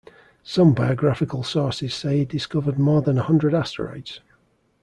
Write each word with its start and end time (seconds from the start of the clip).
Some 0.41 0.73
biographical 0.73 1.43
sources 1.43 1.93
say 1.93 2.17
he 2.17 2.25
discovered 2.25 2.79
more 2.79 3.03
than 3.03 3.19
a 3.19 3.23
hundred 3.23 3.53
asteroids. 3.53 4.19